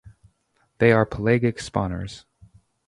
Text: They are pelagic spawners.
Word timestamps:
They 0.79 0.91
are 0.93 1.05
pelagic 1.05 1.57
spawners. 1.57 2.25